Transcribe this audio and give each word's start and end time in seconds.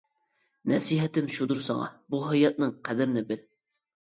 نەسىھەتىم 0.71 1.27
شۇدۇر 1.35 1.61
ساڭا، 1.67 1.91
بۇ 2.15 2.25
ھاياتنىڭ 2.25 2.75
قەدرىنى 2.89 3.25
بىل. 3.31 3.45